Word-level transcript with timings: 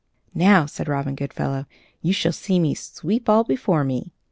"Now," 0.33 0.65
said 0.65 0.87
Robin 0.87 1.13
Goodfellow, 1.13 1.67
"you 2.01 2.11
shall 2.11 2.31
see 2.33 2.57
me 2.57 2.73
sweep 2.73 3.29
all 3.29 3.43
before 3.43 3.83
me. 3.83 4.13